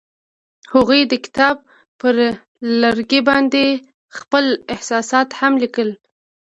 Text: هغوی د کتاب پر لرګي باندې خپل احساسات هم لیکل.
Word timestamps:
هغوی 0.73 1.01
د 1.11 1.13
کتاب 1.25 1.55
پر 1.99 2.15
لرګي 2.81 3.21
باندې 3.29 3.65
خپل 4.19 4.45
احساسات 4.73 5.29
هم 5.39 5.53
لیکل. 5.63 5.89